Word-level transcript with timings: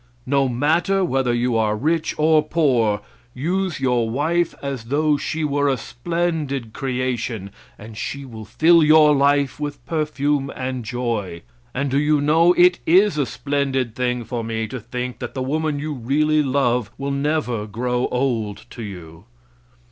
No 0.25 0.49
matter 0.49 1.05
whether 1.05 1.31
you 1.31 1.55
are 1.55 1.75
rich 1.77 2.15
or 2.17 2.41
poor, 2.41 3.01
use 3.35 3.79
your 3.79 4.09
wife 4.09 4.55
as 4.59 4.85
though 4.85 5.15
she 5.15 5.43
were 5.43 5.69
a 5.69 5.77
splendid 5.77 6.73
creation, 6.73 7.51
and 7.77 7.95
she 7.95 8.25
will 8.25 8.43
fill 8.43 8.81
your 8.83 9.13
life 9.15 9.59
with 9.59 9.85
perfume 9.85 10.51
and 10.55 10.83
joy. 10.83 11.43
And 11.71 11.91
do 11.91 11.99
you 11.99 12.19
know, 12.19 12.51
it 12.53 12.79
is 12.87 13.15
a 13.19 13.27
splendid 13.27 13.93
thing 13.93 14.23
for 14.23 14.43
me 14.43 14.67
to 14.69 14.79
think 14.79 15.19
that 15.19 15.35
the 15.35 15.43
woman 15.43 15.77
you 15.77 15.93
really 15.93 16.41
love 16.41 16.89
will 16.97 17.11
never 17.11 17.67
grow 17.67 18.07
old 18.07 18.65
to 18.71 18.81
you? 18.81 19.25